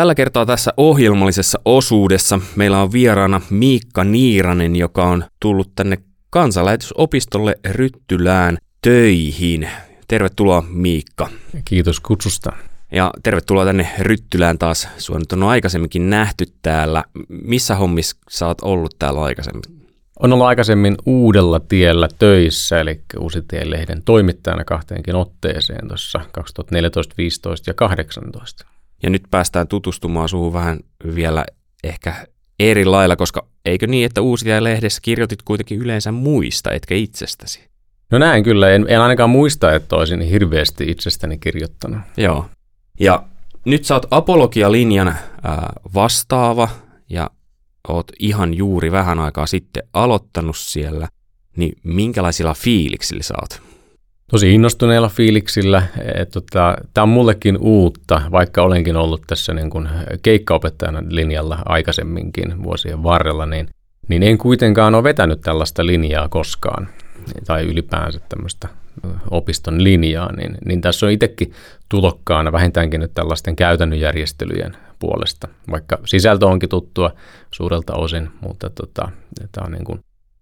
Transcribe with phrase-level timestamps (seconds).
[0.00, 5.98] Tällä kertaa tässä ohjelmallisessa osuudessa meillä on vieraana Miikka Niiranen, joka on tullut tänne
[6.30, 9.68] kansanlähetysopistolle Ryttylään töihin.
[10.08, 11.28] Tervetuloa Miikka.
[11.64, 12.52] Kiitos kutsusta.
[12.92, 14.88] Ja tervetuloa tänne Ryttylään taas.
[14.98, 17.04] Sua nyt on aikaisemminkin nähty täällä.
[17.28, 19.62] Missä hommissa sä oot ollut täällä aikaisemmin?
[20.20, 27.70] On ollut aikaisemmin uudella tiellä töissä, eli Uusitien lehden toimittajana kahteenkin otteeseen tuossa 2014, 15
[27.70, 28.69] ja 18.
[29.02, 30.80] Ja nyt päästään tutustumaan suhun vähän
[31.14, 31.44] vielä
[31.84, 32.26] ehkä
[32.58, 37.70] eri lailla, koska eikö niin, että Uusitien lehdessä kirjoitit kuitenkin yleensä muista, etkä itsestäsi?
[38.10, 42.00] No näin kyllä, en, en ainakaan muista, että olisin hirveästi itsestäni kirjoittanut.
[42.16, 42.46] Joo.
[43.00, 43.22] Ja
[43.64, 45.18] nyt sä oot apologia-linjan äh,
[45.94, 46.68] vastaava
[47.10, 47.30] ja
[47.88, 51.08] oot ihan juuri vähän aikaa sitten aloittanut siellä,
[51.56, 53.69] niin minkälaisilla fiiliksillä sä oot?
[54.30, 55.82] Tosi innostuneella fiiliksillä.
[56.32, 59.88] Tota, Tämä on mullekin uutta, vaikka olenkin ollut tässä niin kuin
[60.22, 63.68] keikkaopettajana linjalla aikaisemminkin vuosien varrella, niin,
[64.08, 66.88] niin en kuitenkaan ole vetänyt tällaista linjaa koskaan
[67.46, 68.68] tai ylipäänsä tämmöistä
[69.30, 71.52] opiston linjaa, niin, niin tässä on itsekin
[71.88, 77.10] tulokkaana vähintäänkin nyt tällaisten käytännön järjestelyjen puolesta, vaikka sisältö onkin tuttua
[77.54, 79.08] suurelta osin, mutta tota,
[79.52, 80.00] tämä on niin kuin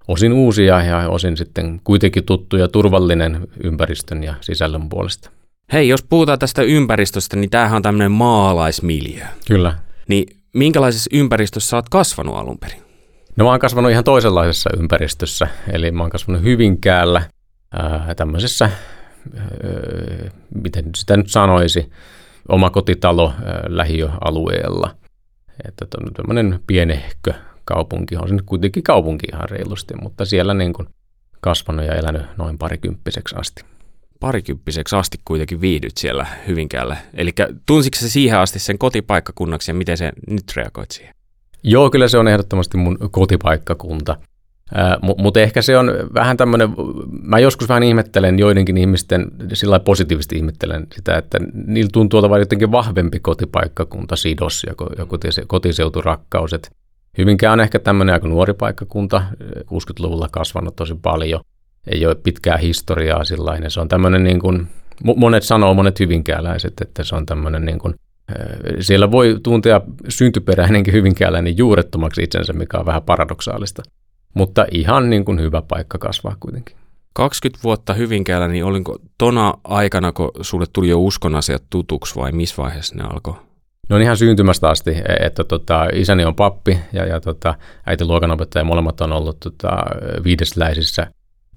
[0.08, 5.30] osin uusia ja osin sitten kuitenkin tuttu ja turvallinen ympäristön ja sisällön puolesta.
[5.72, 9.24] Hei, jos puhutaan tästä ympäristöstä, niin tämähän on tämmöinen maalaismiljö.
[9.46, 9.74] Kyllä.
[10.08, 12.82] Niin minkälaisessa ympäristössä sä oot kasvanut alun perin?
[13.36, 17.22] No mä oon kasvanut ihan toisenlaisessa ympäristössä, eli mä oon kasvanut Hyvinkäällä
[17.72, 19.44] ää, tämmöisessä, ää,
[20.54, 21.92] miten sitä nyt sanoisi,
[22.48, 24.94] oma kotitalo ää, lähiöalueella.
[25.68, 25.86] Että
[26.16, 27.32] tämmöinen pienehkö
[27.68, 30.88] kaupunki, on se nyt kuitenkin kaupunki ihan reilusti, mutta siellä niin kuin
[31.40, 33.64] kasvanut ja elänyt noin parikymppiseksi asti.
[34.20, 36.96] Parikymppiseksi asti kuitenkin viihdyt siellä Hyvinkäällä.
[37.14, 37.30] Eli
[37.66, 41.14] tunsitko se siihen asti sen kotipaikkakunnaksi ja miten se nyt reagoit siihen?
[41.62, 44.16] Joo, kyllä se on ehdottomasti mun kotipaikkakunta.
[45.02, 46.74] Mutta mut ehkä se on vähän tämmöinen,
[47.22, 52.72] mä joskus vähän ihmettelen joidenkin ihmisten, sillä positiivisesti ihmettelen sitä, että niillä tuntuu olevan jotenkin
[52.72, 54.74] vahvempi kotipaikkakunta, sidos ja
[55.46, 56.52] kotiseuturakkaus.
[56.52, 56.70] Et
[57.18, 59.22] Hyvinkään on ehkä tämmöinen aika nuori paikkakunta,
[59.54, 61.40] 60-luvulla kasvanut tosi paljon,
[61.86, 63.70] ei ole pitkää historiaa sillainen.
[63.70, 64.68] Se on tämmöinen niin kuin,
[65.16, 67.94] monet sanoo, monet hyvinkääläiset, että se on tämmöinen niin kuin,
[68.80, 73.82] siellä voi tuntea syntyperäinenkin hyvinkääläinen juurettomaksi itsensä, mikä on vähän paradoksaalista.
[74.34, 76.76] Mutta ihan niin kuin hyvä paikka kasvaa kuitenkin.
[77.12, 82.32] 20 vuotta Hyvinkäällä, niin olinko tona aikana, kun sulle tuli jo uskon asiat tutuksi vai
[82.32, 83.34] missä vaiheessa ne alkoi?
[83.88, 87.54] No on ihan syntymästä asti, e, että tota, isäni on pappi ja, ja tota,
[87.86, 89.68] äiti luokanopettaja, molemmat on ollut tota,
[90.24, 91.06] viidesläisissä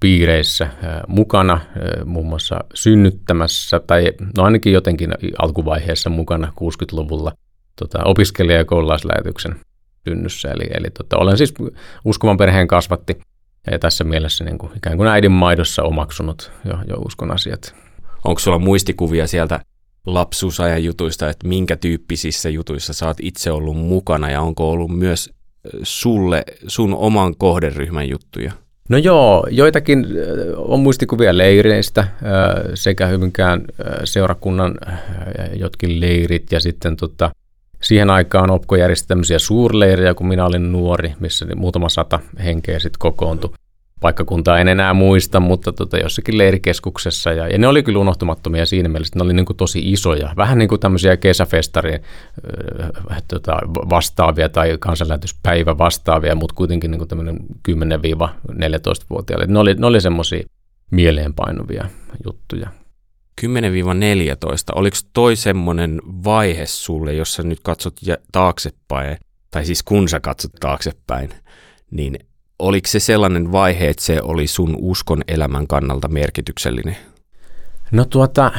[0.00, 0.68] piireissä
[1.08, 1.60] mukana,
[2.04, 7.32] muun muassa synnyttämässä, tai no ainakin jotenkin alkuvaiheessa mukana 60-luvulla
[7.78, 9.56] tota, opiskelija- ja koululaislähetyksen
[10.08, 10.50] synnyssä.
[10.50, 11.54] Eli, eli tota, olen siis
[12.04, 13.18] uskovan perheen kasvatti
[13.70, 17.74] ja tässä mielessä niin kuin, ikään kuin äidin maidossa omaksunut jo, jo uskon asiat.
[18.24, 19.60] Onko sulla muistikuvia sieltä
[20.06, 25.30] lapsuusajan jutuista, että minkä tyyppisissä jutuissa sä oot itse ollut mukana ja onko ollut myös
[25.82, 28.52] sulle sun oman kohderyhmän juttuja?
[28.88, 30.06] No joo, joitakin
[30.56, 32.08] on muistikuvia leireistä
[32.74, 33.64] sekä hyvinkään
[34.04, 34.74] seurakunnan
[35.54, 37.30] jotkin leirit ja sitten tota,
[37.82, 42.98] siihen aikaan Opko järjesti tämmöisiä suurleirejä, kun minä olin nuori, missä muutama sata henkeä sitten
[42.98, 43.50] kokoontui
[44.02, 47.32] paikkakuntaa en enää muista, mutta tota, jossakin leirikeskuksessa.
[47.32, 50.32] Ja, ja ne oli kyllä unohtumattomia siinä mielessä, ne oli niin kuin tosi isoja.
[50.36, 52.00] Vähän niin kuin tämmöisiä kesäfestarin
[53.10, 57.36] äh, tota, vastaavia tai kansanlähetyspäivä vastaavia, mutta kuitenkin niin kuin tämmöinen
[57.68, 59.46] 10-14-vuotiaille.
[59.46, 60.42] Ne oli, ne oli semmoisia
[60.90, 61.84] mieleenpainuvia
[62.24, 62.68] juttuja.
[63.40, 63.44] 10-14,
[64.74, 67.94] oliko toi semmoinen vaihe sulle, jossa nyt katsot
[68.32, 69.18] taaksepäin,
[69.50, 71.30] tai siis kun sä katsot taaksepäin,
[71.90, 72.18] niin
[72.62, 76.96] Oliko se sellainen vaihe, että se oli sun uskon elämän kannalta merkityksellinen?
[77.92, 78.52] No tuota,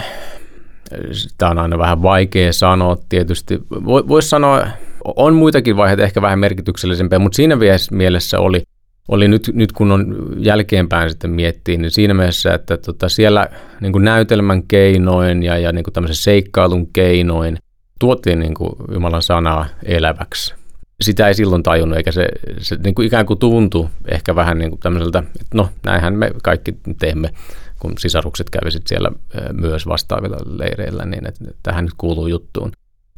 [1.38, 3.60] tämä on aina vähän vaikea sanoa tietysti.
[3.86, 4.68] Voisi sanoa,
[5.16, 7.58] on muitakin vaiheita ehkä vähän merkityksellisempiä, mutta siinä
[7.92, 8.64] mielessä oli,
[9.08, 13.50] oli nyt, nyt kun on jälkeenpäin sitten miettii, niin siinä mielessä, että tota siellä
[13.82, 17.58] niin kuin näytelmän keinoin ja, ja niin kuin tämmöisen seikkailun keinoin
[18.00, 20.63] tuotiin niin kuin Jumalan sanaa eläväksi
[21.04, 22.28] sitä ei silloin tajunnut, eikä se,
[22.58, 26.32] se niin kuin ikään kuin tuntui ehkä vähän niin kuin tämmöiseltä, että no näinhän me
[26.44, 27.30] kaikki teemme,
[27.80, 29.12] kun sisarukset kävisit siellä
[29.54, 32.72] myös vastaavilla leireillä, niin että tähän nyt kuuluu juttuun.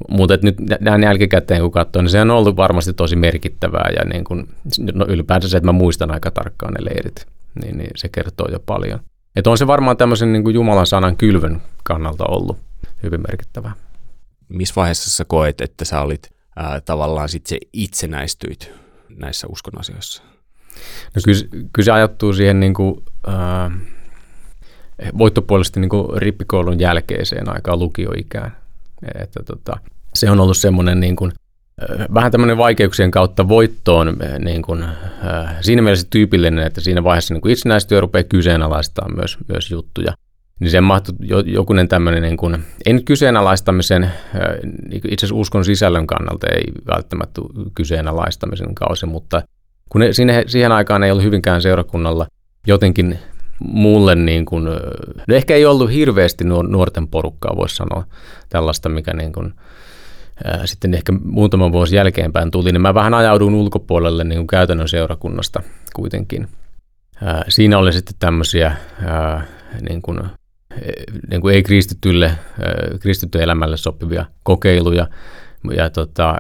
[0.10, 4.24] Mutta nyt näin jälkikäteen kun katsoo, niin se on ollut varmasti tosi merkittävää ja niin
[4.24, 4.48] kun,
[4.94, 7.28] no ylipäänsä se, että mä muistan aika tarkkaan ne leirit,
[7.62, 9.00] niin, niin se kertoo jo paljon.
[9.36, 12.58] Että on se varmaan tämmöisen niin Jumalan sanan kylvön kannalta ollut
[13.04, 13.74] hyvin merkittävää.
[14.50, 18.72] Missä vaiheessa sä koet, että sä olit ää, tavallaan sit se itsenäistyit
[19.10, 20.24] näissä uskon asioissa?
[21.16, 23.72] No kyllä, kyllä se ajattuu siihen niin kuin, ää,
[25.18, 28.58] voittopuolisesti niin kuin rippikoulun jälkeiseen aikaan lukioikään.
[29.20, 29.78] Että tota,
[30.14, 31.32] se on ollut semmoinen niin kuin,
[32.14, 34.86] vähän tämmöinen vaikeuksien kautta voittoon niin kuin,
[35.62, 40.14] siinä mielessä tyypillinen, että siinä vaiheessa niin itsenäistyö rupeaa kyseenalaistamaan myös, myös juttuja.
[40.60, 41.16] Niin se mahtui
[41.46, 44.12] jokunen tämmöinen, niin kuin, ei nyt kyseenalaistamisen, äh,
[44.94, 47.42] itse asiassa uskon sisällön kannalta ei välttämättä
[47.76, 49.42] kyseenalaistamisen kausi, mutta
[49.90, 52.28] kun ne, sinne, siihen aikaan ei ollut hyvinkään seurakunnalla
[52.68, 53.20] jotenkin
[53.60, 54.64] mulle niin kuin,
[55.28, 58.04] no ehkä ei ollut hirveästi nuorten porukkaa, voisi sanoa,
[58.50, 59.54] tällaista, mikä niin kuin,
[60.66, 65.64] sitten ehkä muutaman vuosi jälkeenpäin tuli, niin mä vähän ajaudun ulkopuolelle niin kuin käytännön seurakunnasta
[65.96, 66.48] kuitenkin.
[67.50, 68.76] Siinä oli sitten tämmöisiä
[69.90, 70.20] niin kuin,
[71.30, 72.32] niin kuin ei-kristitylle,
[73.00, 75.08] kristitty elämälle sopivia kokeiluja,
[75.76, 76.36] ja tota,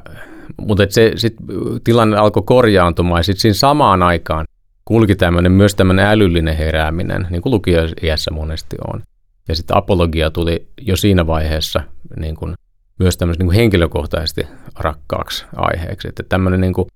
[0.62, 1.36] mutta se sit
[1.84, 4.46] tilanne alkoi korjaantumaan ja sitten siinä samaan aikaan
[4.86, 9.02] kulki tämmöinen, myös tämmöinen älyllinen herääminen, niin kuin lukioiässä monesti on.
[9.48, 11.82] Ja sitten apologia tuli jo siinä vaiheessa
[12.20, 12.56] niin kuin,
[13.00, 14.48] myös tämmöisen niin henkilökohtaisesti
[14.80, 16.08] rakkaaksi aiheeksi.
[16.08, 16.88] Että tämmöinen niin kuin,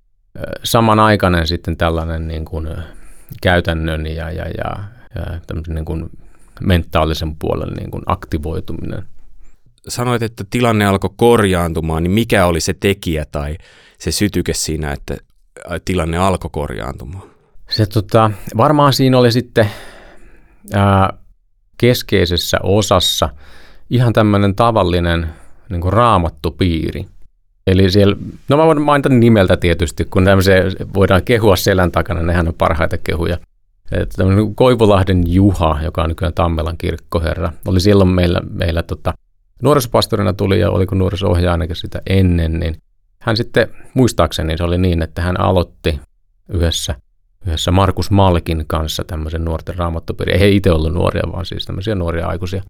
[0.64, 2.68] samanaikainen sitten tällainen niin kuin,
[3.42, 4.84] käytännön ja, ja, ja,
[5.14, 6.10] ja niin kuin,
[6.60, 9.02] mentaalisen puolen niin kuin aktivoituminen.
[9.88, 13.56] Sanoit, että tilanne alkoi korjaantumaan, niin mikä oli se tekijä tai
[13.98, 15.16] se sytyke siinä, että
[15.84, 17.30] tilanne alkoi korjaantumaan?
[17.70, 19.70] Se tota, varmaan siinä oli sitten
[20.72, 21.12] ää,
[21.78, 23.28] keskeisessä osassa
[23.90, 25.26] ihan tämmöinen tavallinen
[25.70, 27.06] niin kuin raamattupiiri.
[27.66, 28.16] Eli siellä,
[28.48, 30.56] no mä voin mainita nimeltä tietysti, kun tämmöisiä
[30.94, 33.38] voidaan kehua selän takana, nehän on parhaita kehuja.
[33.92, 39.14] Että tämmöinen Koivulahden Juha, joka on nykyään Tammelan kirkkoherra, oli silloin meillä, meillä tota,
[39.62, 42.76] nuorisopastorina tuli ja oliko nuorisohjaaja ainakin sitä ennen, niin
[43.22, 46.00] hän sitten, muistaakseni se oli niin, että hän aloitti
[46.48, 46.94] yhdessä–
[47.46, 50.32] yhdessä Markus Malkin kanssa tämmöisen nuorten raamattopiiri.
[50.32, 52.62] Ei he itse ollut nuoria, vaan siis tämmöisiä nuoria aikuisia.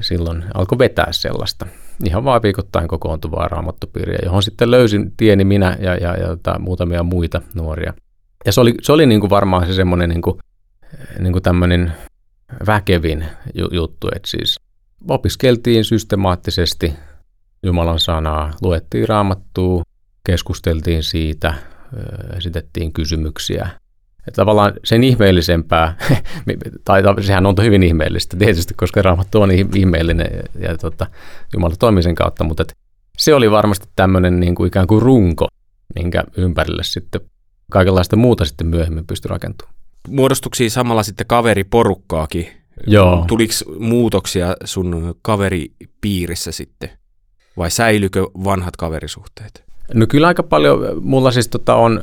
[0.00, 1.66] Silloin alkoi vetää sellaista
[2.04, 7.02] ihan vaan viikoittain kokoontuvaa raamattopiiriä, johon sitten löysin tieni minä ja, ja, ja tota, muutamia
[7.02, 7.94] muita nuoria.
[8.46, 10.38] Ja se oli, se oli niin kuin varmaan se semmoinen niin kuin,
[11.18, 11.92] niin kuin tämmöinen
[12.66, 13.24] väkevin
[13.72, 14.60] juttu, että siis
[15.08, 16.94] opiskeltiin systemaattisesti
[17.62, 19.82] Jumalan sanaa, luettiin raamattua,
[20.26, 21.54] keskusteltiin siitä,
[22.36, 23.68] esitettiin kysymyksiä–
[24.28, 25.96] että tavallaan sen ihmeellisempää,
[26.84, 31.06] tai sehän on hyvin ihmeellistä tietysti, koska Raamattu on ihmeellinen ja, tota,
[31.52, 32.64] Jumala toimii sen kautta, mutta
[33.18, 35.48] se oli varmasti tämmöinen niin kuin ikään kuin runko,
[35.94, 37.20] minkä ympärille sitten
[37.70, 39.73] kaikenlaista muuta sitten myöhemmin pystyi rakentumaan.
[40.08, 42.46] Muodostuiko samalla sitten kaveriporukkaakin?
[42.86, 43.24] Joo.
[43.28, 46.90] Tuliko muutoksia sun kaveripiirissä sitten?
[47.56, 49.64] Vai säilykö vanhat kaverisuhteet?
[49.94, 51.02] No kyllä aika paljon.
[51.02, 52.02] Mulla siis tota on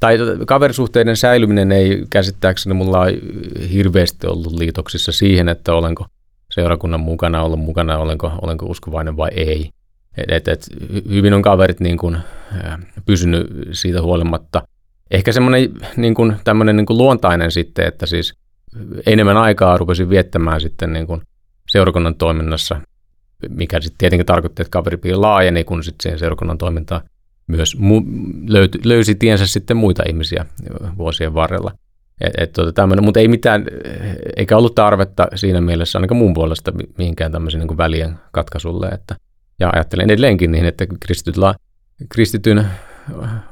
[0.00, 3.20] tai kaverisuhteiden säilyminen ei käsittääkseni mulla ei
[3.72, 6.06] hirveästi ollut liitoksissa siihen, että olenko
[6.50, 9.70] seurakunnan mukana ollut mukana, olenko, olenko uskovainen vai ei.
[10.16, 10.66] Et, et, et,
[11.08, 12.16] hyvin on kaverit niin kuin,
[12.64, 14.62] äh, pysynyt siitä huolimatta.
[15.10, 18.34] Ehkä semmoinen niin kuin, tämmöinen niin kuin luontainen sitten, että siis
[19.06, 21.20] enemmän aikaa rupesin viettämään sitten niin kuin
[21.68, 22.80] seurakunnan toiminnassa,
[23.48, 27.02] mikä sitten tietenkin tarkoitti, että kaveripiiri laajeni, kun sitten siihen seurakunnan toimintaan
[27.46, 28.06] myös mu-
[28.48, 30.46] löyty, löysi tiensä sitten muita ihmisiä
[30.98, 31.72] vuosien varrella.
[32.20, 33.66] Et, et, tota, mutta ei mitään,
[34.36, 38.88] eikä ollut tarvetta siinä mielessä ainakaan mun puolesta mihinkään tämmöisen niin välien katkaisulle.
[38.88, 39.16] Että,
[39.60, 40.86] ja ajattelen edelleenkin niin, että
[42.08, 42.66] kristityn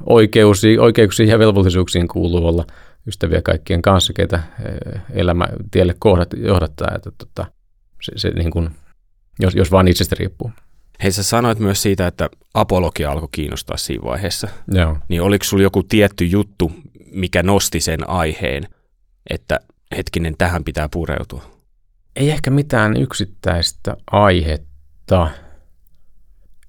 [0.05, 2.65] oikeus, oikeuksiin ja velvollisuuksiin kuuluu olla
[3.07, 4.43] ystäviä kaikkien kanssa, keitä
[5.13, 6.91] elämä tielle kohdat, johdattaa.
[6.95, 7.45] Että, tota,
[8.01, 8.69] se, se niin kuin,
[9.39, 10.51] jos, jos vaan itsestä riippuu.
[11.03, 14.47] Hei, sä sanoit myös siitä, että apologia alkoi kiinnostaa siinä vaiheessa.
[14.71, 14.97] Joo.
[15.07, 16.71] Niin oliko sulla joku tietty juttu,
[17.11, 18.67] mikä nosti sen aiheen,
[19.29, 19.59] että
[19.97, 21.43] hetkinen, tähän pitää pureutua?
[22.15, 25.29] Ei ehkä mitään yksittäistä aihetta.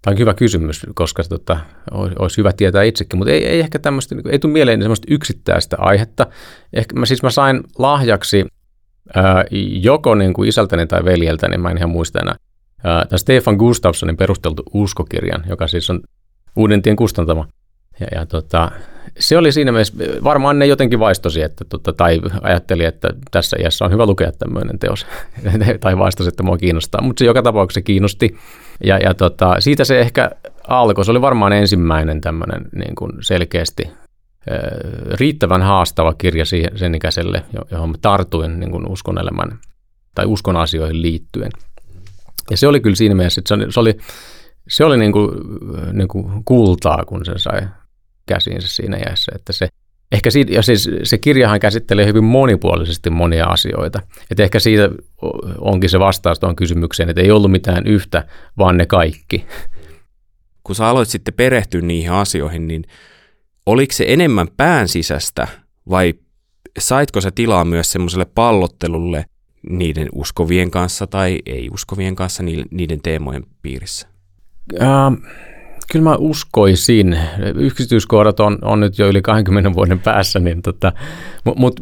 [0.03, 1.61] Tämä on hyvä kysymys, koska tota,
[2.19, 6.27] olisi hyvä tietää itsekin, mutta ei, ei ehkä tämmöistä, ei tule mieleen semmoista yksittäistä aihetta.
[6.73, 8.47] Ehkä mä, siis mä sain lahjaksi
[9.15, 9.45] ää,
[9.81, 12.35] joko niin kuin isältäni tai veljeltäni, mä en ihan muista enää,
[12.83, 16.01] Tämä Stefan Gustafssonin perusteltu uskokirjan, joka siis on
[16.57, 17.47] Uudentien kustantama.
[18.01, 18.71] Ja, ja tota,
[19.19, 23.85] se oli siinä mielessä, varmaan ne jotenkin vaistosi, että, tota, tai ajatteli, että tässä iässä
[23.85, 25.07] on hyvä lukea tämmöinen teos,
[25.81, 28.37] tai vaistosi, että mua kiinnostaa, mutta se joka tapauksessa kiinnosti.
[28.85, 30.31] Ja, ja tota, siitä se ehkä
[30.69, 33.91] alkoi, se oli varmaan ensimmäinen tämmöinen niin kuin selkeästi
[35.21, 39.59] riittävän haastava kirja siihen, sen ikäiselle, johon mä tartuin niin kuin uskon elämän
[40.15, 41.51] tai uskon asioihin liittyen.
[42.51, 43.97] Ja se oli kyllä siinä mielessä, että se oli, se oli,
[44.69, 45.31] se oli niin kuin,
[45.93, 47.61] niin kuin kultaa, kun sen sai
[48.27, 49.69] käsiinsä siinä iässä, että se
[50.13, 54.01] Ehkä siitä, ja siis se kirjahan käsittelee hyvin monipuolisesti monia asioita.
[54.31, 54.91] Et ehkä siitä
[55.59, 58.25] onkin se vastaus tuohon kysymykseen, että ei ollut mitään yhtä,
[58.59, 59.47] vaan ne kaikki.
[60.65, 62.85] Kun sä aloit sitten perehtyä niihin asioihin, niin
[63.67, 65.49] oliko se enemmän pään sisästä
[65.91, 66.15] vai
[66.79, 69.25] saitko sä tilaa myös semmoiselle pallottelulle
[69.71, 74.09] niiden uskovien kanssa tai ei-uskovien kanssa niiden teemojen piirissä?
[74.75, 75.29] Uh,
[75.91, 77.19] kyllä mä uskoisin.
[77.55, 80.93] Yksityiskohdat on, on nyt jo yli 20 vuoden päässä, niin tota,
[81.45, 81.81] mutta mut,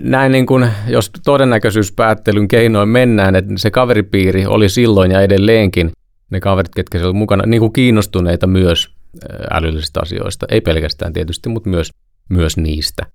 [0.00, 5.90] näin niin kuin, jos todennäköisyyspäättelyn keinoin mennään, että se kaveripiiri oli silloin ja edelleenkin
[6.30, 8.90] ne kaverit, ketkä siellä mukana, niin kuin kiinnostuneita myös
[9.50, 10.46] älyllisistä asioista.
[10.50, 11.90] Ei pelkästään tietysti, mutta myös,
[12.28, 13.06] myös niistä.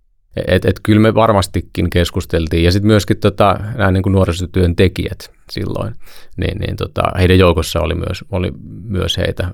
[0.47, 2.63] Et, et kyllä me varmastikin keskusteltiin.
[2.63, 5.93] Ja sitten myöskin tota, nämä niin nuorisotyön tekijät silloin,
[6.37, 8.51] niin, niin tota, heidän joukossa oli myös, oli
[8.83, 9.49] myös heitä.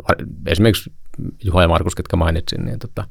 [0.47, 0.91] Esimerkiksi
[1.43, 3.03] Juha ja Markus, ketkä mainitsin, niin tota,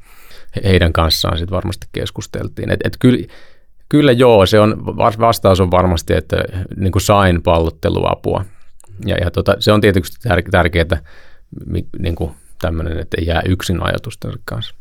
[0.65, 2.71] heidän kanssaan sitten varmasti keskusteltiin.
[2.71, 3.27] Et, et kyllä,
[3.89, 6.37] kyllä joo, se on, vastaus on varmasti, että
[6.77, 8.45] niin kuin sain pallotteluapua.
[9.07, 10.17] Ja, ja tota, se on tietysti
[10.51, 11.03] tärkeää
[11.99, 14.80] niin kuin tämmöinen, että ei jää yksin ajatusten kanssa.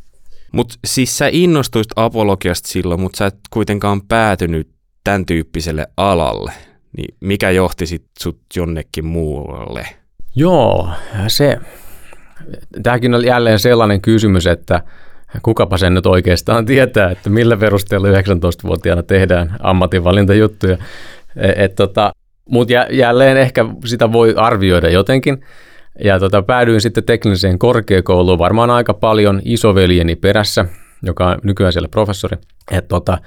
[0.51, 4.69] Mutta siis sä innostuisit apologiasta silloin, mutta sä et kuitenkaan päätynyt
[5.03, 6.51] tämän tyyppiselle alalle.
[6.97, 9.87] Niin mikä johti sit sut jonnekin muualle?
[10.35, 10.89] Joo,
[11.27, 11.57] se,
[12.83, 14.81] tämäkin on jälleen sellainen kysymys, että
[15.41, 20.77] kukapa sen nyt oikeastaan tietää, että millä perusteella 19-vuotiaana tehdään ammatinvalintajuttuja.
[21.35, 22.11] E, tota,
[22.49, 25.45] Mutta jälleen ehkä sitä voi arvioida jotenkin.
[26.03, 30.65] Ja tota, päädyin sitten tekniseen korkeakouluun varmaan aika paljon isoveljeni perässä,
[31.03, 32.37] joka on nykyään siellä professori.
[32.71, 33.17] Et tota,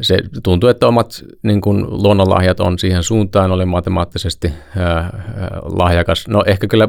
[0.00, 5.22] se tuntuu, että omat niin kun, luonnonlahjat on siihen suuntaan, oli matemaattisesti ää,
[5.62, 6.88] lahjakas, no ehkä kyllä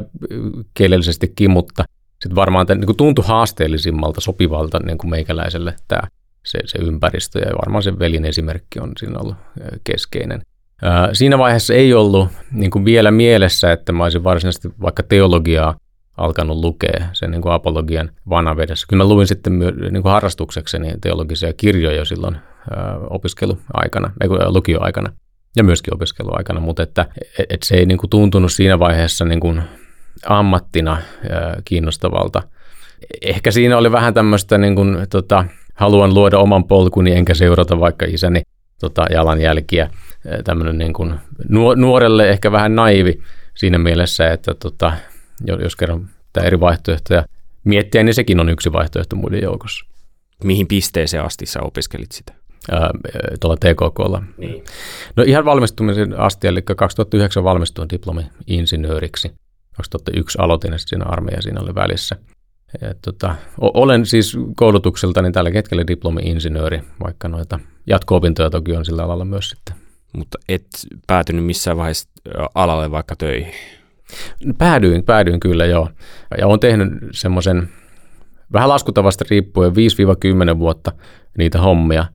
[0.74, 1.84] kielellisestikin, mutta
[2.22, 6.02] sitten varmaan tämän, niin tuntui haasteellisimmalta, sopivalta niin kuin meikäläiselle tämä
[6.46, 9.36] se, se ympäristö ja varmaan se velin esimerkki on siinä ollut
[9.84, 10.42] keskeinen.
[11.12, 15.76] Siinä vaiheessa ei ollut niin kuin vielä mielessä, että mä olisin varsinaisesti vaikka teologiaa
[16.16, 18.86] alkanut lukea sen niin kuin apologian vanavedessä.
[18.88, 22.36] Kyllä mä luin sitten myö, niin kuin harrastuksekseni teologisia kirjoja jo silloin
[23.10, 25.12] opiskeluaikana, ei lukioaikana
[25.56, 27.06] ja myöskin opiskeluaikana, mutta että,
[27.50, 29.62] et se ei niin kuin tuntunut siinä vaiheessa niin kuin
[30.26, 30.92] ammattina
[31.30, 32.42] ää, kiinnostavalta.
[33.22, 38.06] Ehkä siinä oli vähän tämmöistä niin kuin, tota, haluan luoda oman polkuni enkä seurata vaikka
[38.08, 38.42] isäni
[38.80, 39.90] tota, jalanjälkiä
[40.44, 41.14] tämmöinen niin kuin
[41.76, 43.22] nuorelle ehkä vähän naivi
[43.54, 44.92] siinä mielessä, että tota,
[45.62, 47.24] jos kerran tämä eri vaihtoehtoja
[47.64, 49.86] miettiä, niin sekin on yksi vaihtoehto muiden joukossa.
[50.44, 52.32] Mihin pisteeseen asti sä opiskelit sitä?
[52.70, 52.90] Ää,
[53.40, 54.22] tuolla TKKlla.
[54.36, 54.64] Niin.
[55.16, 59.32] No ihan valmistumisen asti, eli 2009 valmistuin diplomi-insinööriksi.
[59.76, 62.16] 2001 aloitin ja siinä armeija siinä oli välissä.
[62.82, 69.24] Et tota, olen siis koulutukseltani tällä hetkellä diplomi-insinööri, vaikka noita jatko-opintoja toki on sillä alalla
[69.24, 69.75] myös sitten
[70.16, 70.66] mutta et
[71.06, 72.08] päätynyt missään vaiheessa
[72.54, 73.52] alalle vaikka töihin?
[74.58, 75.88] Päädyin, päädyin kyllä joo.
[76.38, 77.68] Ja olen tehnyt semmoisen
[78.52, 80.92] vähän laskutavasta riippuen 5-10 vuotta
[81.38, 82.06] niitä hommia.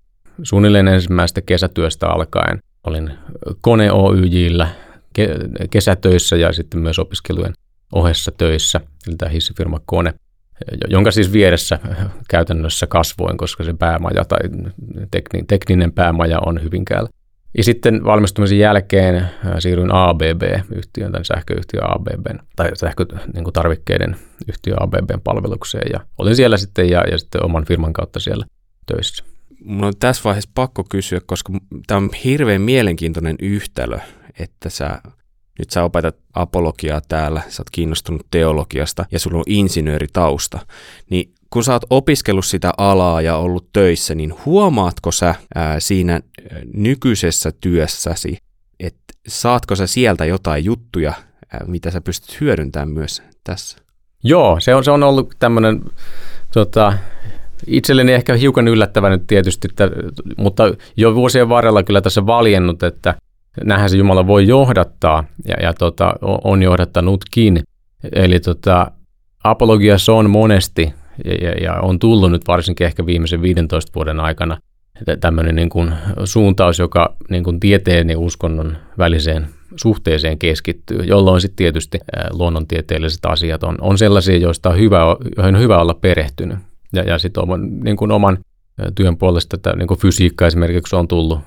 [0.43, 3.11] Suunnilleen ensimmäistä kesätyöstä alkaen olin
[3.61, 4.67] Kone Oyjillä
[5.71, 7.53] kesätöissä ja sitten myös opiskelujen
[7.93, 10.13] ohessa töissä, eli tämä hissifirma Kone,
[10.87, 11.79] jonka siis vieressä
[12.29, 14.39] käytännössä kasvoin, koska se päämaja tai
[15.47, 17.09] tekninen päämaja on Hyvinkäällä.
[17.57, 19.29] Ja sitten valmistumisen jälkeen äh,
[19.59, 25.89] siirryin ABB-yhtiön, tämän sähköyhtiön ABB, tai sähkötarvikkeiden niin yhtiö ABBn palvelukseen.
[25.93, 28.45] Ja olin siellä sitten ja, ja sitten oman firman kautta siellä
[28.85, 29.23] töissä.
[29.63, 31.53] Mun on tässä vaiheessa pakko kysyä, koska
[31.87, 33.99] tämä on hirveän mielenkiintoinen yhtälö,
[34.39, 35.01] että sä
[35.59, 40.59] nyt sä opetat apologiaa täällä, sä oot kiinnostunut teologiasta ja sulla on insinööritausta,
[41.09, 46.19] niin kun sä oot opiskellut sitä alaa ja ollut töissä, niin huomaatko sä ää, siinä
[46.73, 48.37] nykyisessä työssäsi,
[48.79, 51.13] että saatko sä sieltä jotain juttuja,
[51.53, 53.77] ää, mitä sä pystyt hyödyntämään myös tässä?
[54.23, 55.81] Joo, se on, se on ollut tämmöinen
[56.53, 56.93] tota,
[57.67, 59.89] itselleni ehkä hiukan yllättävä nyt tietysti, että,
[60.37, 60.63] mutta
[60.97, 63.15] jo vuosien varrella kyllä tässä valjennut, että
[63.63, 67.63] näinhän se Jumala voi johdattaa ja, ja tota, on johdattanutkin.
[68.13, 68.91] Eli tota,
[69.43, 70.93] apologiassa on monesti
[71.25, 74.57] ja, ja, ja on tullut nyt varsinkin ehkä viimeisen 15 vuoden aikana
[75.19, 75.93] tämmöinen niin kuin
[76.25, 81.99] suuntaus, joka niin kuin tieteen ja uskonnon väliseen suhteeseen keskittyy, jolloin sitten tietysti
[82.31, 85.05] luonnontieteelliset asiat on, on sellaisia, joista on hyvä,
[85.37, 86.57] on hyvä olla perehtynyt.
[86.93, 88.37] Ja, ja sitten oman, niin kuin oman
[88.95, 91.39] työn puolesta, että niin kuin fysiikka esimerkiksi on tullut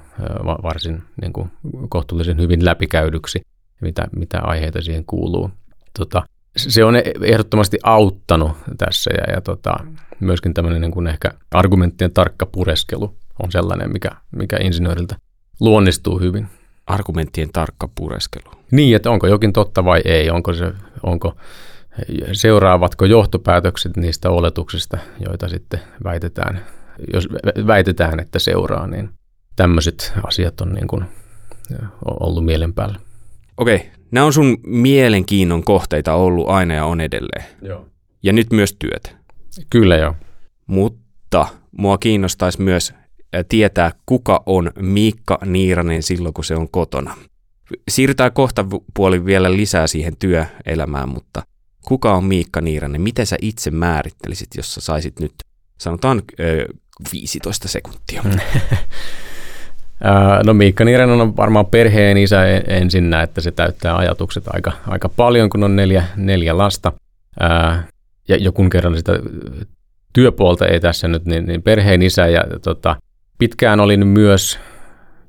[0.63, 1.51] varsin niin kuin
[1.89, 3.41] kohtuullisen hyvin läpikäydyksi,
[3.81, 5.51] mitä, mitä aiheita siihen kuuluu.
[5.99, 6.23] Tota,
[6.57, 9.75] se on ehdottomasti auttanut tässä ja, ja tota,
[10.21, 15.17] myöskin tämmöinen niin kuin ehkä argumenttien tarkka pureskelu on sellainen, mikä, mikä insinööriltä
[15.61, 16.47] luonnistuu hyvin.
[16.87, 18.55] Argumenttien tarkka pureskelu.
[18.71, 21.37] Niin, että onko jokin totta vai ei, onko se, onko,
[22.33, 26.65] seuraavatko johtopäätökset niistä oletuksista, joita sitten väitetään,
[27.13, 27.29] jos
[27.67, 29.11] väitetään, että seuraa, niin
[29.57, 31.05] tämmöiset asiat on niin kuin
[32.21, 32.99] ollut mielen päällä.
[33.57, 37.45] Okei, nämä on sun mielenkiinnon kohteita ollut aina ja on edelleen.
[37.63, 37.89] Joo.
[38.23, 39.17] Ja nyt myös työt.
[39.71, 40.15] Kyllä joo.
[40.67, 41.47] Mutta
[41.79, 42.95] mua kiinnostaisi myös
[43.49, 47.17] tietää, kuka on Miikka Niiranen silloin, kun se on kotona.
[47.89, 51.43] Siirrytään kohta puoli vielä lisää siihen työelämään, mutta
[51.85, 53.01] kuka on Miikka Niiranen?
[53.01, 55.35] Miten sä itse määrittelisit, jos sä saisit nyt,
[55.79, 56.23] sanotaan
[57.13, 58.23] 15 sekuntia?
[60.47, 65.51] No Miikka Niiranen on varmaan perheen isä ensinnä, että se täyttää ajatukset aika, aika paljon,
[65.51, 66.93] kun on neljä, neljä lasta.
[68.29, 69.13] Ja joku kerran sitä
[70.13, 72.97] työpuolta ei tässä nyt, niin, niin perheen isä ja tota,
[73.39, 74.59] pitkään olin myös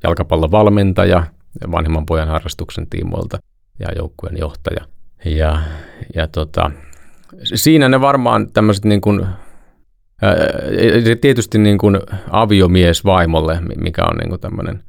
[0.04, 1.24] jalkapallovalmentaja
[1.72, 3.38] vanhemman pojan harrastuksen tiimoilta
[3.80, 4.86] ja joukkueen johtaja.
[5.26, 5.60] Ja,
[6.16, 6.72] ja tota,
[7.44, 9.26] siinä ne varmaan tämmöiset niin kuin
[11.22, 14.84] Tietysti niin kuin aviomies vaimolle, mikä on niin kuin tämmöinen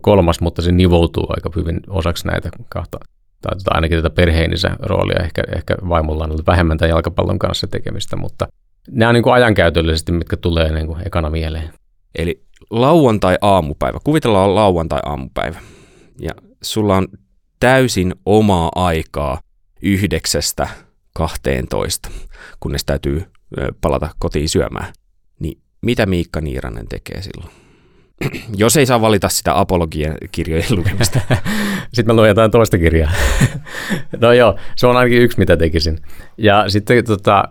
[0.00, 2.98] kolmas, mutta se nivoutuu aika hyvin osaksi näitä kahta,
[3.42, 5.22] tai tota ainakin tätä perheenisä roolia.
[5.24, 8.48] Ehkä, ehkä vaimolla on vähemmän tämän jalkapallon kanssa tekemistä, mutta
[8.90, 11.70] nämä on niin kuin ajankäytöllisesti, mitkä tulee niin kuin ekana mieleen.
[12.18, 13.98] Eli lauantai-aamupäivä.
[14.04, 15.58] Kuvitellaan lauantai-aamupäivä.
[16.20, 16.32] Ja
[16.62, 17.08] sulla on
[17.60, 19.40] täysin omaa aikaa
[19.82, 20.68] yhdeksästä
[21.14, 22.08] 12,
[22.60, 23.24] kunnes täytyy
[23.80, 24.92] palata kotiin syömään.
[25.40, 27.50] Niin mitä Miikka Niiranen tekee silloin?
[28.56, 31.20] Jos ei saa valita sitä apologian kirjojen lukemista.
[31.94, 33.10] sitten mä luen jotain toista kirjaa.
[34.20, 35.98] no joo, se on ainakin yksi, mitä tekisin.
[36.38, 37.44] Ja sitten tota,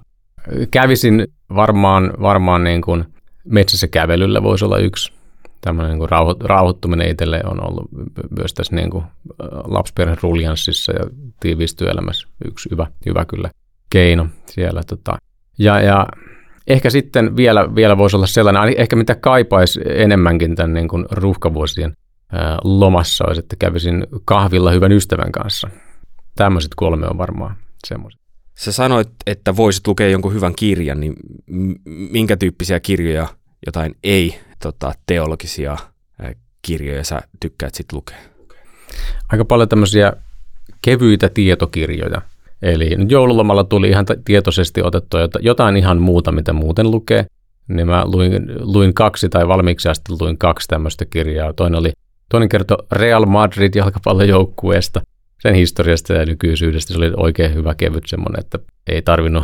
[0.71, 3.05] kävisin varmaan, varmaan niin kuin
[3.45, 5.13] metsässä kävelyllä voisi olla yksi.
[5.61, 7.89] Tämmöinen niin kuin rauhoittuminen itselle on ollut
[8.37, 9.03] myös tässä niin kuin
[9.67, 11.05] lapsiperheen ruljanssissa ja
[11.39, 13.49] tiivistyöelämässä yksi hyvä, hyvä kyllä
[13.89, 14.81] keino siellä.
[14.87, 15.17] Tota,
[15.59, 16.07] ja, ja
[16.67, 21.97] ehkä sitten vielä, vielä voisi olla sellainen, ehkä mitä kaipaisi enemmänkin tämän niin kuin ruuhkavuosien
[22.31, 25.69] ää, lomassa olisi, että kävisin kahvilla hyvän ystävän kanssa.
[26.35, 28.21] Tämmöiset kolme on varmaan semmoiset.
[28.57, 31.13] Sä sanoit, että voisit lukea jonkun hyvän kirjan, niin
[31.85, 33.27] minkä tyyppisiä kirjoja,
[33.65, 38.17] jotain ei-teologisia tota, kirjoja sä tykkäät sitten lukea?
[39.29, 40.13] Aika paljon tämmöisiä
[40.81, 42.21] kevyitä tietokirjoja–
[42.65, 47.25] Eli nyt joululomalla tuli ihan tietoisesti otettua jotain ihan muuta, mitä muuten lukee.
[47.67, 51.53] Niin mä luin, luin kaksi tai valmiiksi asti luin kaksi tämmöistä kirjaa.
[51.53, 51.91] Toinen, oli,
[52.29, 55.01] toinen kertoi Real Madrid jalkapallojoukkueesta,
[55.41, 56.93] sen historiasta ja nykyisyydestä.
[56.93, 59.43] Se oli oikein hyvä kevyt semmoinen, että ei tarvinnut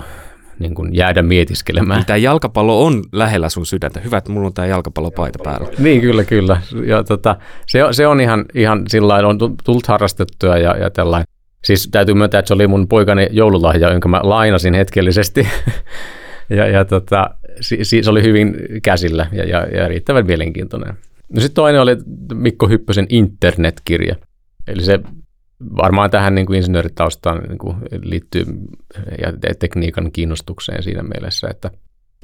[0.60, 1.98] niin kuin jäädä mietiskelemään.
[1.98, 4.00] Niin tämä jalkapallo on lähellä sun sydäntä.
[4.00, 5.68] Hyvä, että mulla on tämä jalkapallopaita päällä.
[5.80, 6.62] Niin, kyllä, kyllä.
[6.86, 7.36] Ja, tota,
[7.68, 11.28] se, on, se on ihan, ihan sillä on tullut harrastettua ja, ja tällainen.
[11.64, 15.48] Siis täytyy myöntää, että se oli mun poikani joululahja, jonka mä lainasin hetkellisesti.
[16.50, 17.30] ja, ja tota,
[17.62, 20.98] si, se oli hyvin käsillä ja, ja, ja riittävän mielenkiintoinen.
[21.34, 21.98] No sitten toinen oli
[22.34, 24.16] Mikko Hyppösen internetkirja.
[24.68, 25.00] Eli se
[25.78, 28.46] varmaan tähän niin kuin insinööritaustaan niin kuin liittyy
[29.22, 31.72] ja tekniikan kiinnostukseen siinä mielessä, että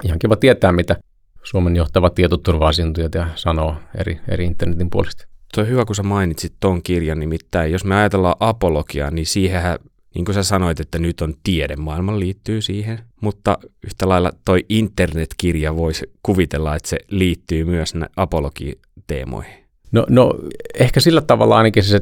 [0.04, 0.96] ihan kiva tietää, mitä
[1.44, 5.28] Suomen johtavat tietoturva-asiantuntijat ja sanoo eri, eri internetin puolesta.
[5.54, 9.80] Tuo on hyvä, kun sä mainitsit ton kirjan, nimittäin jos me ajatellaan apologiaa, niin siihenhän,
[10.16, 15.76] niin kuin sä sanoit, että nyt on tiedemaailma liittyy siihen, mutta yhtä lailla toi internetkirja
[15.76, 19.68] voisi kuvitella, että se liittyy myös apologiteemoihin.
[19.92, 20.34] No, no
[20.80, 22.02] ehkä sillä tavalla ainakin se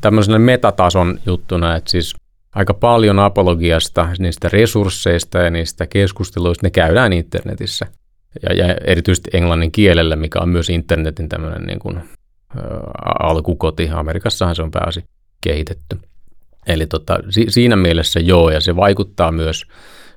[0.00, 2.14] tämmöisenä metatason juttuna, että siis
[2.54, 7.86] aika paljon apologiasta, niistä resursseista ja niistä keskusteluista, ne käydään internetissä.
[8.42, 12.00] Ja, ja erityisesti englannin kielellä, mikä on myös internetin tämmöinen niin kuin
[13.20, 13.88] alkukoti.
[13.92, 15.04] Amerikassahan se on pääasi
[15.40, 15.98] kehitetty.
[16.66, 19.62] Eli tota, si- siinä mielessä joo, ja se vaikuttaa myös,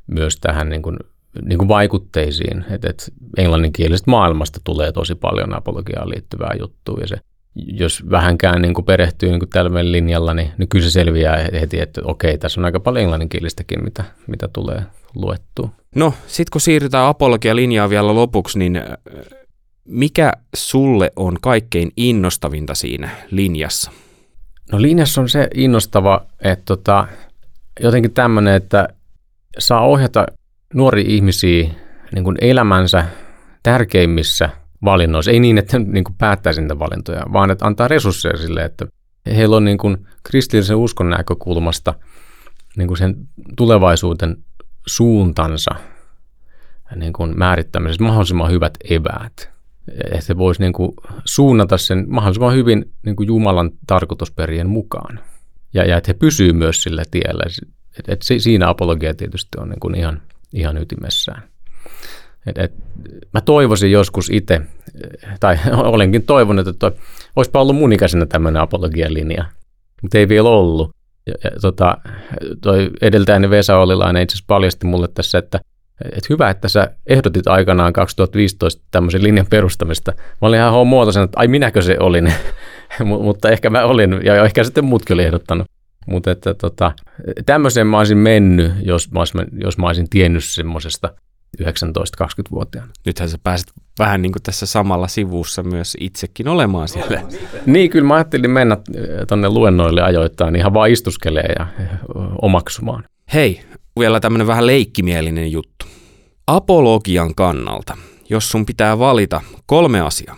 [0.08, 0.98] myös tähän niin kuin,
[1.42, 7.16] niin kuin vaikutteisiin, että et englanninkielisestä maailmasta tulee tosi paljon apologiaan liittyvää juttua, ja se,
[7.56, 11.80] jos vähänkään niin kuin perehtyy niin kuin tällä linjalla, niin, niin kyllä se selviää heti,
[11.80, 14.82] että okei, tässä on aika paljon englanninkielistäkin, mitä, mitä tulee
[15.16, 15.70] luettua.
[15.96, 18.82] No, sitten kun siirrytään apologia-linjaa vielä lopuksi, niin
[19.86, 23.92] mikä sulle on kaikkein innostavinta siinä linjassa?
[24.72, 27.08] No linjassa on se innostava, että tota,
[27.80, 28.88] jotenkin tämmöinen, että
[29.60, 30.26] saa ohjata
[30.74, 31.70] nuori ihmisiä
[32.16, 33.06] niin kuin elämänsä
[33.64, 34.50] tärkeimmissä
[34.86, 35.32] valinnoissa.
[35.32, 38.86] Ei niin, että niin kuin päättäisi niitä valintoja, vaan että antaa resursseja sille, että
[39.26, 41.94] heillä on niin kuin kristillisen uskon näkökulmasta
[42.78, 43.16] niin kuin sen
[43.58, 44.38] tulevaisuuden
[44.88, 45.76] suuntansa
[46.96, 49.53] niin kuin määrittämisessä mahdollisimman hyvät eväät.
[50.12, 50.92] Että voisi niin kuin
[51.26, 55.20] suunnata sen mahdollisimman hyvin niin kuin Jumalan tarkoitusperien mukaan.
[55.74, 57.44] Ja, ja että he pysyvät myös sillä tiellä.
[58.00, 60.22] Et, et siinä apologia tietysti on niin kuin ihan,
[60.54, 61.44] ihan ytimessään.
[62.46, 62.74] Et, et,
[63.34, 64.62] mä toivoisin joskus itse,
[65.40, 65.58] tai
[65.94, 66.92] olenkin toivonut, että
[67.36, 69.46] olisipa ollut mun ikäisenä tämmöinen apologian linja,
[70.02, 70.96] mutta ei vielä ollut.
[71.28, 71.98] Ja, ja, tota,
[72.62, 75.60] toi edeltäjäni Vesa Ollilainen itse asiassa paljasti mulle tässä, että
[76.18, 80.12] et hyvä, että sä ehdotit aikanaan 2015 tämmöisen linjan perustamista.
[80.12, 82.34] Mä olin ihan muotoisen, että ai minäkö se olin,
[83.24, 85.68] mutta ehkä mä olin, ja ehkä sitten muutkin oli ehdottanut.
[86.08, 86.92] Mutta että tota,
[87.46, 91.14] tämmöiseen mä olisin mennyt, jos mä olisin, jos mä olisin tiennyt semmoisesta
[91.62, 92.92] 19-20-vuotiaana.
[93.06, 93.68] Nythän sä pääset
[94.00, 97.22] vähän niin kuin tässä samalla sivussa myös itsekin olemaan siellä.
[97.66, 98.78] niin, kyllä mä ajattelin mennä
[99.28, 101.68] tonne luennoille ajoittain ihan vaan istuskelee ja
[102.42, 103.04] omaksumaan.
[103.34, 103.62] Hei,
[104.00, 105.86] vielä tämmöinen vähän leikkimielinen juttu.
[106.48, 107.98] Apologian kannalta,
[108.30, 110.38] jos sun pitää valita kolme asiaa.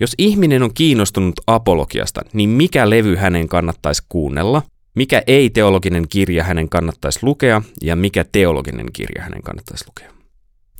[0.00, 4.62] Jos ihminen on kiinnostunut apologiasta, niin mikä levy hänen kannattaisi kuunnella,
[4.94, 10.10] mikä ei-teologinen kirja hänen kannattaisi lukea ja mikä teologinen kirja hänen kannattaisi lukea?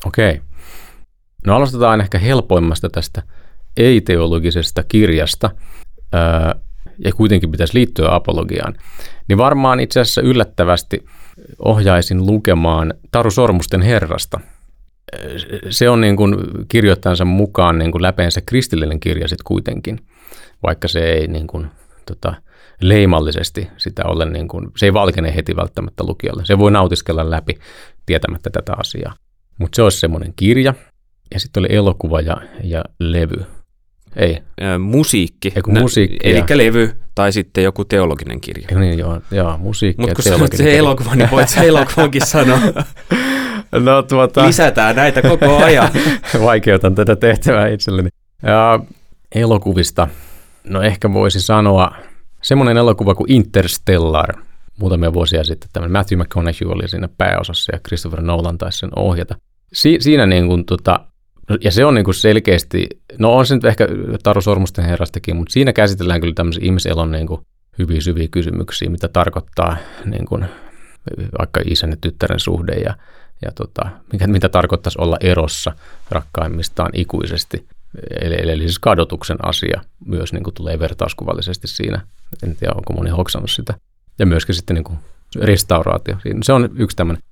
[0.06, 0.40] Okei.
[1.46, 3.22] No aloitetaan ehkä helpoimmasta tästä
[3.76, 5.50] ei-teologisesta kirjasta,
[7.04, 8.74] ja kuitenkin pitäisi liittyä apologiaan.
[9.28, 11.04] Niin varmaan itse asiassa yllättävästi
[11.58, 14.40] ohjaisin lukemaan Taru Sormusten herrasta.
[15.70, 16.36] Se on niin kuin
[16.68, 19.98] kirjoittajansa mukaan niin kuin läpeensä kristillinen kirja sitten kuitenkin,
[20.62, 21.66] vaikka se ei niin kuin,
[22.06, 22.34] tota,
[22.80, 26.44] leimallisesti sitä ole, niin kuin, se ei valkene heti välttämättä lukijalle.
[26.44, 27.58] Se voi nautiskella läpi
[28.06, 29.14] tietämättä tätä asiaa.
[29.58, 30.74] Mutta se olisi semmoinen kirja,
[31.34, 33.55] ja sitten oli elokuva ja, ja levy.
[34.16, 34.38] Ei.
[34.78, 35.52] Musiikki.
[35.56, 36.16] Eiku, musiikki.
[36.22, 38.68] Eli levy tai sitten joku teologinen kirja.
[38.70, 42.58] Ja niin, joo, joo musiikki Mutta kun sanot se elokuva, niin voit se elokuvankin sanoa.
[43.72, 44.46] no, tuota...
[44.46, 45.88] Lisätään näitä koko ajan.
[46.42, 48.08] Vaikeutan tätä tehtävää itselleni.
[48.42, 48.80] Ja
[49.34, 50.08] elokuvista,
[50.64, 51.90] no ehkä voisi sanoa
[52.42, 54.34] semmoinen elokuva kuin Interstellar.
[54.78, 59.34] Muutamia vuosia sitten tämmöinen Matthew McConaughey oli siinä pääosassa ja Christopher Nolan taisi sen ohjata.
[59.72, 61.00] Si- siinä niin kuin tota,
[61.60, 63.88] ja se on niin kuin selkeästi, no on se nyt ehkä
[64.22, 67.40] Taru Sormusten herrastakin, mutta siinä käsitellään kyllä tämmöisiä ihmiselon niin kuin
[67.78, 70.44] hyviä syviä kysymyksiä, mitä tarkoittaa niin kuin
[71.38, 72.94] vaikka isän ja tyttären suhde ja,
[73.44, 75.72] ja tota, mikä, mitä tarkoittaisi olla erossa
[76.10, 77.66] rakkaimistaan ikuisesti.
[78.20, 82.00] Eli, eli siis kadotuksen asia myös niin kuin tulee vertauskuvallisesti siinä.
[82.42, 83.74] En tiedä, onko moni hoksannut sitä.
[84.18, 84.98] Ja myöskin sitten niin kuin
[85.40, 86.16] restauraatio.
[86.42, 87.22] Se on yksi tämmöinen.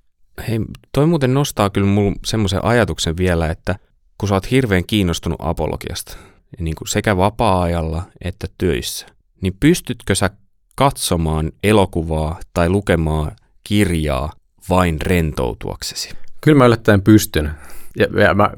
[0.48, 0.60] Hei,
[0.92, 3.76] toi muuten nostaa kyllä mulle semmoisen ajatuksen vielä, että
[4.18, 6.16] kun sä oot hirveän kiinnostunut apologiasta,
[6.58, 9.06] niin kuin sekä vapaa-ajalla että töissä,
[9.40, 10.30] niin pystytkö sä
[10.76, 13.32] katsomaan elokuvaa tai lukemaan
[13.64, 14.32] kirjaa
[14.70, 16.10] vain rentoutuaksesi?
[16.40, 17.50] Kyllä mä yllättäen pystyn.
[17.96, 18.50] Ja, ja mä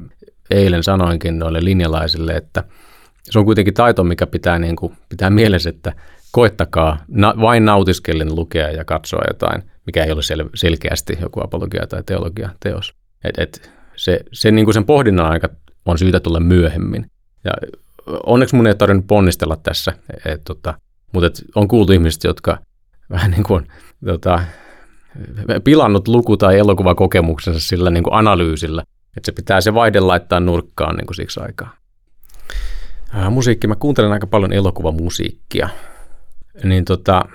[0.51, 2.63] eilen sanoinkin noille linjalaisille, että
[3.23, 5.93] se on kuitenkin taito, mikä pitää, niin kuin, pitää mielessä, että
[6.31, 11.87] koettakaa na, vain nautiskellen lukea ja katsoa jotain, mikä ei ole sel, selkeästi joku apologia
[11.87, 12.93] tai teologia teos.
[13.23, 15.49] Et, et, se, se niin kuin sen pohdinnan aika
[15.85, 17.11] on syytä tulla myöhemmin.
[17.43, 17.51] Ja
[18.25, 19.93] onneksi mun ei tarvinnut ponnistella tässä,
[20.25, 20.73] et, tota,
[21.13, 22.57] mutta et on kuultu ihmisistä, jotka
[23.09, 23.67] vähän niin kuin
[24.05, 24.39] tota,
[25.63, 28.83] pilannut luku- tai elokuvakokemuksensa sillä niin kuin analyysillä,
[29.17, 31.73] että se pitää se vaihde laittaa nurkkaan niin kuin siksi aikaa.
[33.13, 35.69] Ää, musiikki, mä kuuntelen aika paljon elokuvamusiikkia,
[36.63, 37.25] niin tota,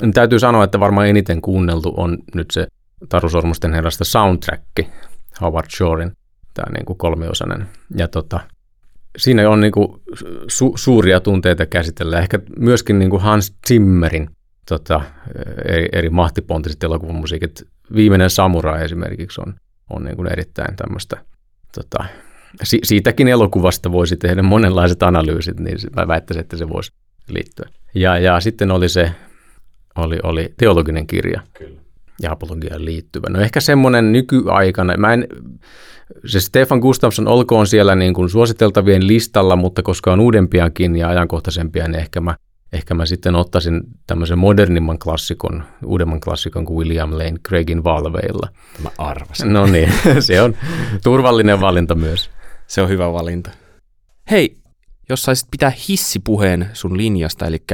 [0.00, 2.66] niin täytyy sanoa, että varmaan eniten kuunneltu on nyt se
[3.08, 4.62] Taru Sormusten herrasta soundtrack,
[5.40, 6.12] Howard Shorein,
[6.54, 7.66] tämä niin kuin kolmiosainen.
[7.96, 8.40] Ja tota,
[9.16, 9.88] siinä on niin kuin
[10.42, 12.18] su- suuria tunteita käsitellä.
[12.18, 14.30] Ehkä myöskin niin kuin Hans Zimmerin
[14.68, 15.00] tota,
[15.64, 17.62] eri, eri mahtipontiset elokuvamusiikit.
[17.94, 19.54] Viimeinen Samurai esimerkiksi on,
[19.90, 21.16] on niin kuin erittäin tämmöistä,
[21.74, 22.04] tota,
[22.62, 26.92] si- siitäkin elokuvasta voisi tehdä monenlaiset analyysit, niin mä väittäisin, että se voisi
[27.28, 27.68] liittyä.
[27.94, 29.12] Ja, ja sitten oli se,
[29.96, 31.40] oli, oli teologinen kirja.
[31.58, 31.83] Kyllä
[32.22, 33.26] ja apologiaan liittyvä.
[33.30, 35.28] No ehkä semmoinen nykyaikana, mä en,
[36.26, 41.88] se Stefan Gustafsson olkoon siellä niin kuin suositeltavien listalla, mutta koska on uudempiakin ja ajankohtaisempia,
[41.88, 42.36] niin ehkä mä,
[42.72, 48.48] ehkä mä sitten ottaisin tämmöisen modernimman klassikon, uudemman klassikon kuin William Lane Craigin Valveilla.
[48.82, 49.52] Mä arvasin.
[49.52, 50.56] No niin, se on
[51.04, 52.30] turvallinen valinta myös.
[52.66, 53.50] Se on hyvä valinta.
[54.30, 54.56] Hei,
[55.08, 57.64] jos saisit pitää hissipuheen sun linjasta, eli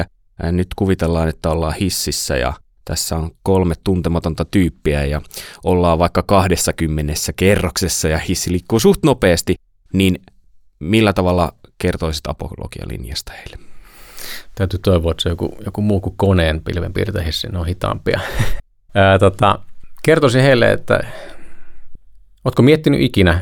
[0.53, 2.53] nyt kuvitellaan, että ollaan hississä ja
[2.91, 5.23] tässä on kolme tuntematonta tyyppiä ja
[5.65, 9.55] ollaan vaikka 20 kerroksessa ja hissi liikkuu suht nopeasti,
[9.93, 10.23] niin
[10.79, 13.59] millä tavalla kertoisit apologialinjasta heille?
[14.55, 18.21] Täytyy toivoa, että se on joku, joku muu kuin koneen pilvenpiirtähissi, ne on hitaampia.
[18.95, 19.59] Ää, tota,
[20.03, 21.01] kertoisin heille, että
[22.45, 23.41] Oletko miettinyt ikinä,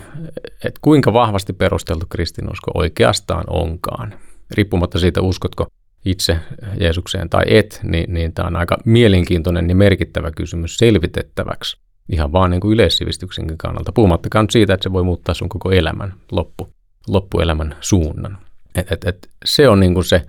[0.65, 4.15] että kuinka vahvasti perusteltu kristinusko oikeastaan onkaan?
[4.51, 5.67] Riippumatta siitä, uskotko
[6.11, 6.39] itse
[6.81, 11.77] Jeesukseen tai et, niin, niin tämä on aika mielenkiintoinen ja merkittävä kysymys selvitettäväksi.
[12.13, 13.93] Ihan vaan niin kuin yleissivistyksenkin kannalta.
[13.93, 16.69] Puhumattakaan siitä, että se voi muuttaa sun koko elämän loppu,
[17.09, 18.39] loppuelämän suunnan.
[18.75, 20.23] Et, et, et se on niin kuin se,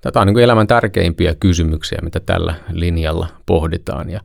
[0.00, 4.10] tämä on niin kuin elämän tärkeimpiä kysymyksiä, mitä tällä linjalla pohditaan.
[4.10, 4.20] Ja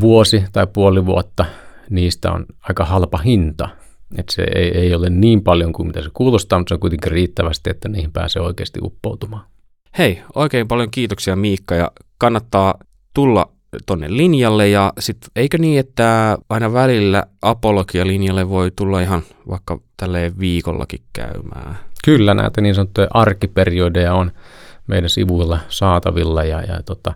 [0.00, 1.44] vuosi tai puoli vuotta
[1.90, 3.68] niistä on aika halpa hinta.
[4.18, 7.12] Että se ei, ei ole niin paljon kuin mitä se kuulostaa, mutta se on kuitenkin
[7.12, 9.44] riittävästi, että niihin pääsee oikeasti uppoutumaan.
[9.98, 12.74] Hei, oikein paljon kiitoksia Miikka ja kannattaa
[13.14, 13.52] tulla
[13.86, 20.38] tonne linjalle ja sitten eikö niin, että aina välillä apologia-linjalle voi tulla ihan vaikka tälleen
[20.38, 21.78] viikollakin käymään?
[22.04, 24.32] Kyllä, näitä niin sanottuja arkiperiodeja on
[24.86, 27.14] meidän sivuilla saatavilla ja, ja tota,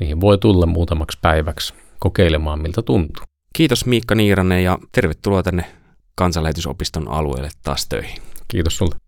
[0.00, 3.24] niihin voi tulla muutamaksi päiväksi kokeilemaan, miltä tuntuu.
[3.52, 5.64] Kiitos Miikka Niiranen ja tervetuloa tänne
[6.14, 8.22] kansanlähetysopiston alueelle taas töihin.
[8.48, 9.05] Kiitos sulle.